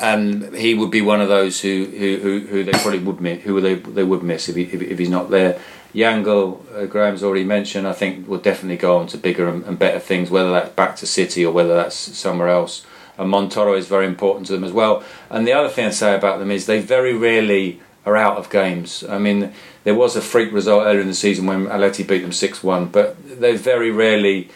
[0.01, 3.43] and he would be one of those who who, who, who they probably would miss,
[3.43, 5.59] who they they would miss if he, if, if he's not there.
[5.93, 7.87] Yangel, uh, Graham's already mentioned.
[7.87, 10.95] I think will definitely go on to bigger and, and better things, whether that's back
[10.97, 12.85] to City or whether that's somewhere else.
[13.17, 15.03] And Montoro is very important to them as well.
[15.29, 18.49] And the other thing I'd say about them is they very rarely are out of
[18.49, 19.03] games.
[19.03, 19.51] I mean,
[19.83, 22.85] there was a freak result earlier in the season when Atleti beat them six one,
[22.85, 24.49] but they very rarely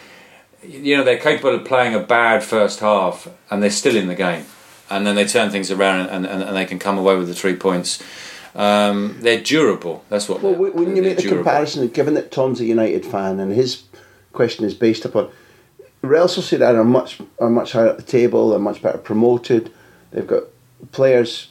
[0.66, 4.14] you know they're capable of playing a bad first half and they're still in the
[4.14, 4.44] game
[4.90, 7.34] and then they turn things around and, and, and they can come away with the
[7.34, 8.02] three points
[8.54, 11.42] um, they're durable that's what Well, when you make the durable.
[11.44, 13.82] comparison, given that Tom's a United fan and his
[14.32, 15.30] question is based upon
[16.02, 19.72] Real Sociedad are much are much higher at the table, they're much better promoted.
[20.10, 20.42] They've got
[20.92, 21.48] players,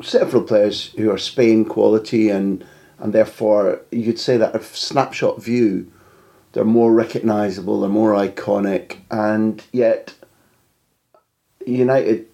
[0.00, 2.64] several players who are Spain quality, and
[3.00, 5.90] and therefore you'd say that a snapshot view,
[6.52, 10.14] they're more recognisable, they're more iconic, and yet
[11.66, 12.26] United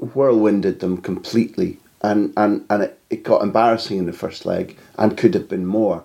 [0.00, 5.16] whirlwinded them completely, and and and it, it got embarrassing in the first leg, and
[5.16, 6.04] could have been more.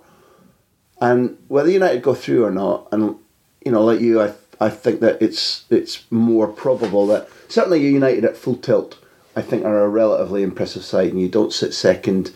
[1.02, 3.18] And whether United go through or not, and
[3.66, 8.26] you know, like you, I I think that it's it's more probable that certainly United
[8.26, 8.98] at full tilt,
[9.36, 12.32] I think are a relatively impressive side, and you don't sit second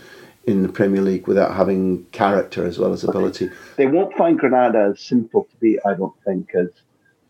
[0.45, 3.49] in the Premier League without having character as well as ability.
[3.75, 6.69] They won't find Granada as simple to beat, I don't think, as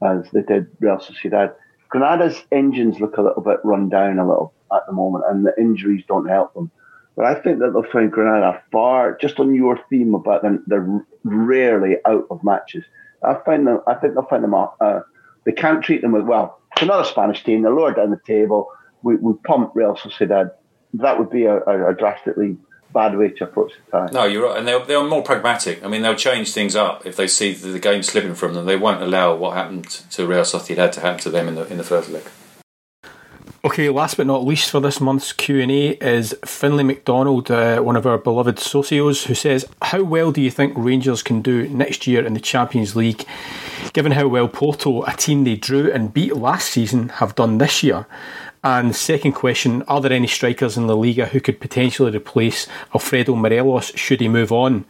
[0.01, 1.53] as they did Real Sociedad.
[1.89, 5.53] Granada's engines look a little bit run down a little at the moment, and the
[5.59, 6.71] injuries don't help them.
[7.17, 11.03] But I think that they'll find Granada far, just on your theme about them, they're
[11.23, 12.85] rarely out of matches.
[13.23, 13.81] I find them.
[13.87, 14.53] I think they'll find them.
[14.53, 14.99] Uh,
[15.43, 16.61] they can't treat them with well.
[16.73, 17.63] It's another Spanish team.
[17.63, 18.69] They're lower down the table.
[19.01, 20.51] We we pump Real Sociedad.
[20.93, 22.57] That would be a, a, a drastically
[22.93, 24.09] bad way to approach the tie.
[24.13, 27.17] no you're right and they're, they're more pragmatic I mean they'll change things up if
[27.17, 30.43] they see the, the game slipping from them they won't allow what happened to Real
[30.43, 32.23] Sociedad to happen to them in the, in the first leg
[33.65, 38.05] Okay, last but not least for this month's Q&A is Finlay McDonald, uh, one of
[38.05, 42.23] our beloved socios, who says, How well do you think Rangers can do next year
[42.23, 43.25] in the Champions League,
[43.93, 47.81] given how well Porto, a team they drew and beat last season, have done this
[47.81, 48.05] year?
[48.63, 53.35] And second question, are there any strikers in La Liga who could potentially replace Alfredo
[53.35, 54.85] Morelos should he move on?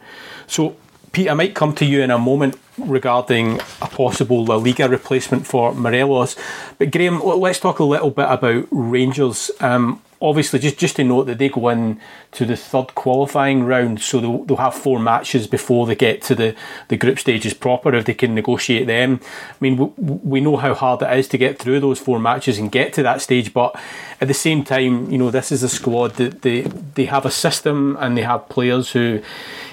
[0.46, 0.76] So
[1.12, 5.46] Pete, I might come to you in a moment regarding a possible La Liga replacement
[5.46, 6.36] for Morelos.
[6.78, 9.50] But Graham, let's talk a little bit about Rangers.
[9.60, 12.00] Um, obviously, just, just to note that they go in
[12.32, 16.34] to the third qualifying round, so they'll, they'll have four matches before they get to
[16.34, 16.54] the,
[16.88, 19.20] the group stages proper if they can negotiate them.
[19.22, 22.58] I mean, we, we know how hard it is to get through those four matches
[22.58, 23.78] and get to that stage, but
[24.20, 27.30] at the same time, you know, this is a squad that they, they have a
[27.30, 29.22] system and they have players who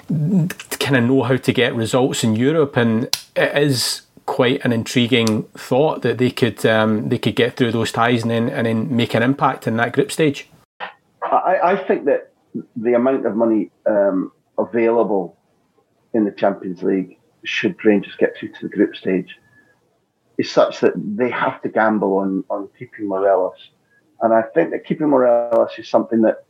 [0.07, 5.43] kind of know how to get results in Europe, and it is quite an intriguing
[5.53, 8.95] thought that they could um, they could get through those ties and then and then
[8.95, 10.49] make an impact in that group stage.
[11.23, 12.31] I, I think that
[12.75, 15.37] the amount of money um, available
[16.13, 19.35] in the Champions League should Rangers get through to the group stage
[20.37, 23.69] is such that they have to gamble on on keeping Morelos,
[24.21, 26.45] and I think that keeping Morelos is something that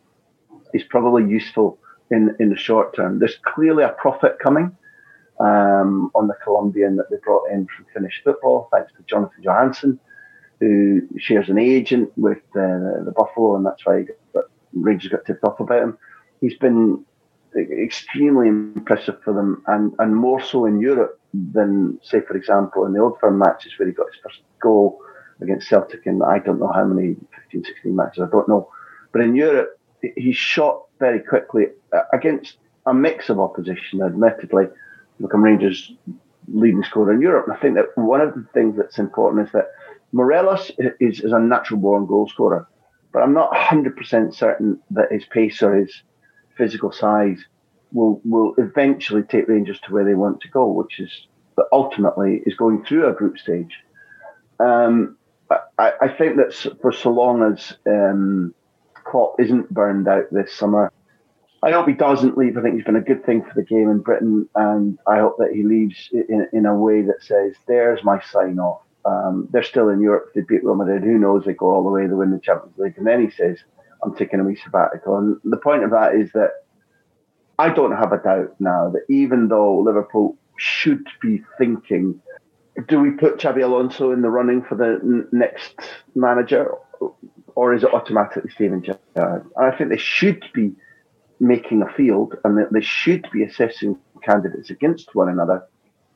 [0.73, 1.79] is probably useful
[2.11, 3.19] in in the short term.
[3.19, 4.75] There's clearly a profit coming
[5.39, 9.99] um, on the Colombian that they brought in from Finnish football, thanks to Jonatan Johansson,
[10.59, 15.43] who shares an agent with uh, the Buffalo, and that's why got, Rangers got tipped
[15.43, 15.97] off about him.
[16.41, 17.03] He's been
[17.55, 22.93] extremely impressive for them, and, and more so in Europe than, say, for example, in
[22.93, 24.99] the Old Firm matches where he got his first goal
[25.41, 28.69] against Celtic in I don't know how many 15, 16 matches, I don't know.
[29.11, 29.77] But in Europe,
[30.15, 34.65] he shot very quickly uh, against a mix of opposition, admittedly.
[35.21, 35.93] Become Rangers'
[36.53, 37.47] leading scorer in Europe.
[37.47, 39.71] And I think that one of the things that's important is that
[40.11, 42.67] Morelos is, is a natural born goal scorer,
[43.11, 46.03] but I'm not 100% certain that his pace or his
[46.57, 47.43] physical size
[47.91, 52.41] will will eventually take Rangers to where they want to go, which is that ultimately
[52.45, 53.73] is going through a group stage.
[54.59, 55.17] Um,
[55.77, 58.53] I, I, think that for so long as um,
[59.15, 60.91] Klopp isn't burned out this summer.
[61.63, 62.57] I hope he doesn't leave.
[62.57, 65.37] I think he's been a good thing for the game in Britain, and I hope
[65.37, 69.63] that he leaves in, in a way that says, "There's my sign off." Um, they're
[69.63, 70.33] still in Europe.
[70.35, 71.03] They beat Real Madrid.
[71.03, 71.45] Who knows?
[71.45, 72.07] They go all the way.
[72.07, 73.57] They win the Champions League, and then he says,
[74.03, 76.65] "I'm taking a wee sabbatical." And the point of that is that
[77.57, 82.21] I don't have a doubt now that even though Liverpool should be thinking,
[82.89, 85.79] do we put Xabi Alonso in the running for the n- next
[86.15, 86.69] manager?
[87.55, 89.49] Or is it automatically Steven Gerrard?
[89.57, 90.73] I think they should be
[91.39, 95.63] making a field and that they should be assessing candidates against one another.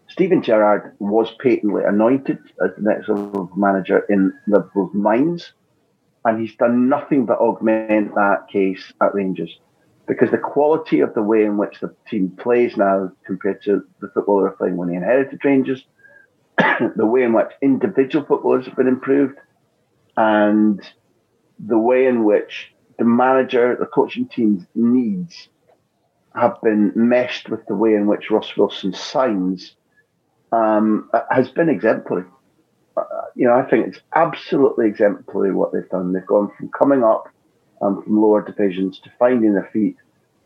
[0.10, 5.54] Steven Gerrard was patently anointed as the next level manager in Liverpool's minds,
[6.26, 9.60] and he's done nothing but augment that case at Rangers
[10.10, 14.10] because the quality of the way in which the team plays now compared to the
[14.10, 15.86] football they were playing when he inherited Rangers,
[16.96, 19.38] the way in which individual footballers have been improved,
[20.18, 20.82] and
[21.60, 25.50] the way in which the manager, the coaching team's needs
[26.36, 29.76] have been meshed with the way in which Ross Wilson signs
[30.52, 32.26] um, has been exemplary.
[32.96, 33.04] Uh,
[33.36, 36.14] you know, I think it's absolutely exemplary what they've done.
[36.14, 37.30] They've gone from coming up
[37.82, 39.98] um, from lower divisions to finding their feet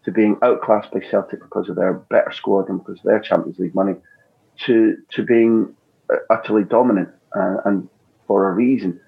[0.05, 3.57] to being outclassed by Celtic because of their better squad and because of their Champions
[3.57, 3.95] League money
[4.65, 5.73] to to being
[6.11, 7.89] uh, utterly dominant uh, and
[8.27, 8.99] for a reason.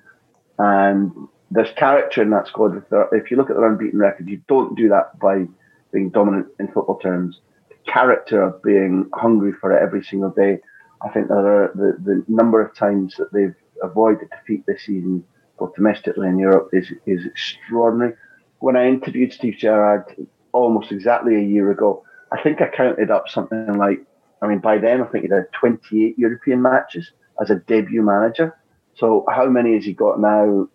[0.58, 1.12] And
[1.52, 2.84] there's character in that squad.
[3.12, 5.46] If you look at their unbeaten record, you don't do that by
[5.92, 7.40] being dominant in football terms.
[7.70, 10.60] The character of being hungry for it every single day.
[11.02, 15.24] I think are uh, the, the number of times that they've avoided defeat this season,
[15.60, 18.14] both domestically and Europe, is is extraordinary.
[18.60, 20.06] When I interviewed Steve Gerrard
[20.52, 24.02] almost exactly a year ago, I think I counted up something like,
[24.42, 28.58] I mean, by then I think he'd had 28 European matches as a debut manager.
[28.96, 30.68] So how many has he got now?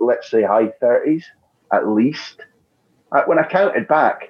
[0.00, 1.24] Let's say high thirties
[1.72, 2.42] at least.
[3.12, 4.28] Uh, when I counted back,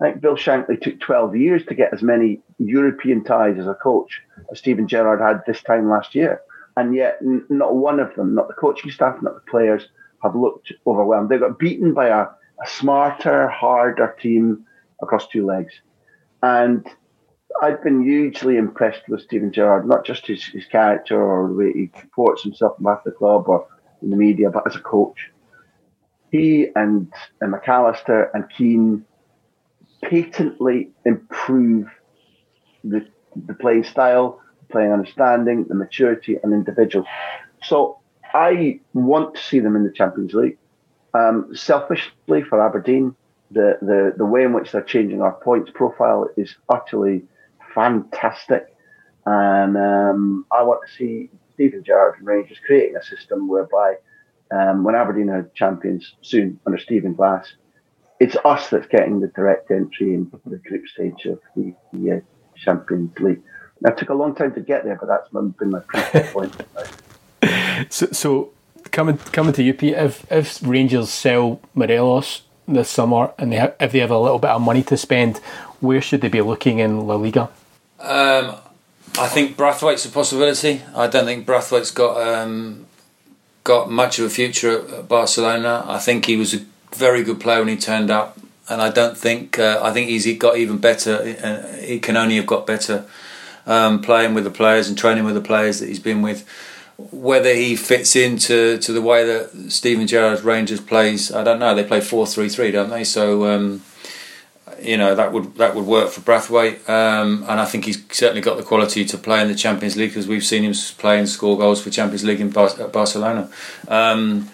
[0.00, 3.74] I think Bill Shankly took 12 years to get as many European ties as a
[3.74, 6.40] coach as Steven Gerrard had this time last year.
[6.76, 9.88] And yet, not one of them, not the coaching staff, not the players,
[10.22, 11.28] have looked overwhelmed.
[11.28, 14.64] They got beaten by a, a smarter, harder team
[15.02, 15.72] across two legs.
[16.42, 16.88] And
[17.60, 21.72] I've been hugely impressed with Steven Gerrard, not just his, his character or the way
[21.72, 23.66] he comports himself at the club or
[24.02, 25.30] in the media, but as a coach.
[26.30, 29.04] He and, and McAllister and Keane
[30.02, 31.88] patently improve
[32.82, 33.06] the,
[33.46, 34.40] the playing style,
[34.70, 37.06] playing understanding, the maturity and individual.
[37.62, 37.98] So
[38.34, 40.58] I want to see them in the Champions League.
[41.14, 43.14] Um, selfishly for Aberdeen,
[43.50, 47.22] the, the, the way in which they're changing our points profile is utterly
[47.74, 48.74] fantastic.
[49.26, 51.30] And um, I want to see
[51.62, 53.94] Steven Gerrard and Rangers creating a system whereby
[54.50, 57.52] um, when Aberdeen are champions soon under Stephen Glass,
[58.18, 62.20] it's us that's getting the direct entry into the group stage of the, the uh,
[62.56, 63.42] Champions League.
[63.80, 65.80] Now, it took a long time to get there, but that's been my
[66.32, 66.54] point.
[67.92, 68.50] so, so
[68.90, 73.74] coming coming to you, Pete, if if Rangers sell Morelos this summer and they have,
[73.80, 75.38] if they have a little bit of money to spend,
[75.80, 77.50] where should they be looking in La Liga?
[78.00, 78.56] Um,
[79.18, 80.82] I think Braithwaite's a possibility.
[80.94, 82.86] I don't think Braithwaite's got um,
[83.62, 85.84] got much of a future at Barcelona.
[85.86, 88.38] I think he was a very good player when he turned up,
[88.68, 91.36] and I don't think uh, I think he's got even better.
[91.42, 93.04] Uh, he can only have got better
[93.66, 96.48] um, playing with the players and training with the players that he's been with.
[96.96, 101.74] Whether he fits into to the way that Steven Gerrard's Rangers plays, I don't know.
[101.74, 103.04] They play four three three, don't they?
[103.04, 103.82] So um,
[104.82, 108.40] you know that would that would work for Braithwaite, um, and I think he's certainly
[108.40, 111.28] got the quality to play in the Champions League because we've seen him play and
[111.28, 113.50] score goals for Champions League in Bar- Barcelona.
[113.88, 114.50] Um,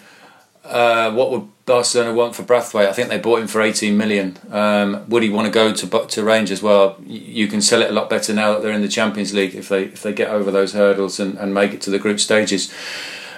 [0.64, 2.88] uh, what would Barcelona want for Braithwaite?
[2.88, 4.38] I think they bought him for 18 million.
[4.50, 6.62] Um, would he want to go to to Rangers?
[6.62, 9.54] Well, you can sell it a lot better now that they're in the Champions League
[9.54, 12.20] if they if they get over those hurdles and, and make it to the group
[12.20, 12.72] stages.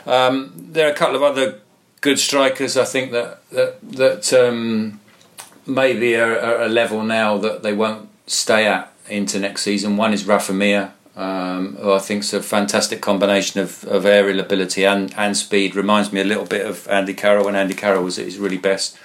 [0.07, 1.61] Um, there are a couple of other
[2.01, 2.76] good strikers.
[2.76, 4.99] I think that that that um,
[5.66, 9.96] maybe are, a level now that they won't stay at into next season.
[9.96, 14.40] One is Rafa Mir, um, who I think is a fantastic combination of, of aerial
[14.40, 15.74] ability and, and speed.
[15.74, 18.58] Reminds me a little bit of Andy Carroll when Andy Carroll was at his really
[18.58, 18.96] best.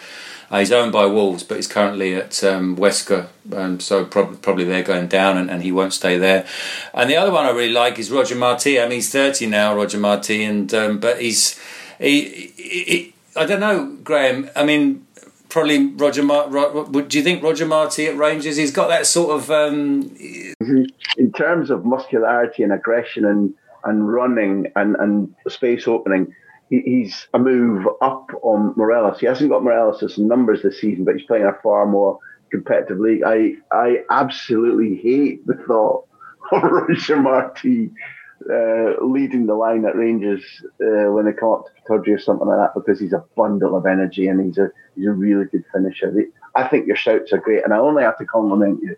[0.51, 4.63] Uh, he's owned by Wolves, but he's currently at um, Huesca, um, so prob- probably
[4.63, 6.45] they're going down, and, and, he won't stay there.
[6.93, 8.79] And the other one I really like is Roger Marti.
[8.79, 11.59] I mean, he's thirty now, Roger Marti, and um, but he's
[11.97, 14.51] he, he, he, I don't know, Graham.
[14.55, 15.07] I mean,
[15.55, 16.21] probably Roger.
[16.21, 18.57] Mar- do you think Roger Marti at Rangers?
[18.57, 19.49] He's got that sort of.
[19.49, 20.13] Um...
[21.17, 23.53] In terms of muscularity and aggression and
[23.85, 26.35] and running and and space opening,
[26.69, 29.21] he, he's a move up on Morelos.
[29.21, 32.19] He hasn't got Morelos' numbers this season, but he's playing a far more
[32.51, 33.23] competitive league.
[33.25, 36.05] I I absolutely hate the thought
[36.51, 37.91] of Roger Marti
[38.51, 40.43] uh, leading the line at Rangers
[40.81, 43.75] uh, when they come up to Pittodrie or something like that because he's a bundle
[43.75, 46.13] of energy and he's a he's a really good finisher.
[46.55, 48.95] I think your shouts are great, and I only have to compliment you.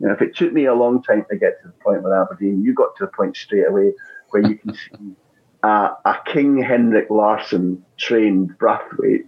[0.00, 2.12] You know, if it took me a long time to get to the point with
[2.12, 3.92] Aberdeen, you got to the point straight away
[4.30, 5.16] where you can see
[5.62, 9.26] a King Henrik Larsson trained Braithwaite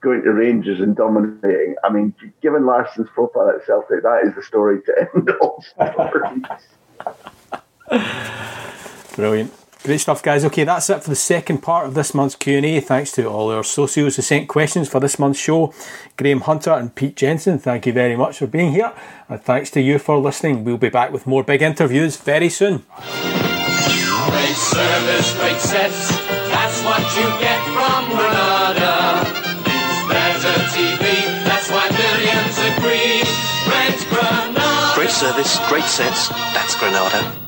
[0.00, 1.74] going to Rangers and dominating.
[1.84, 6.42] I mean, given Larsson's profile at Celtic, that is the story to end all stories.
[9.14, 9.52] Brilliant.
[9.84, 10.44] Great stuff, guys.
[10.44, 12.80] Okay, that's it for the second part of this month's Q&A.
[12.80, 15.72] Thanks to all our socios who sent questions for this month's show.
[16.16, 18.92] Graham Hunter and Pete Jenson, thank you very much for being here.
[19.28, 20.64] And thanks to you for listening.
[20.64, 22.84] We'll be back with more big interviews very soon.
[24.28, 26.10] Great service, great sets.
[26.50, 29.24] That's what you get from Granada.
[29.64, 31.22] It's better TV.
[31.44, 33.22] That's why millions agree.
[33.64, 34.92] Great Granada.
[34.96, 36.28] Great service, great sets.
[36.28, 37.47] That's Granada.